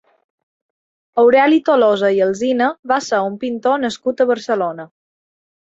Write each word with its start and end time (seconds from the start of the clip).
Aureli 1.25 1.59
Tolosa 1.69 2.11
i 2.17 2.23
Alsina 2.29 2.73
va 2.93 3.01
ser 3.11 3.23
un 3.29 3.39
pintor 3.47 3.81
nascut 3.87 4.27
a 4.27 4.33
Barcelona. 4.35 4.93